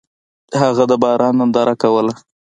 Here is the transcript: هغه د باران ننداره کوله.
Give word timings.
هغه 0.61 0.83
د 0.91 0.93
باران 1.03 1.33
ننداره 1.39 1.75
کوله. 1.81 2.13